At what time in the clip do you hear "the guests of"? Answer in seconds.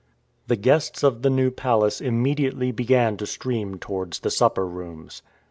0.47-1.21